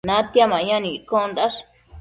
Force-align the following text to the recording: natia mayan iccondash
natia 0.07 0.45
mayan 0.51 0.85
iccondash 0.97 1.57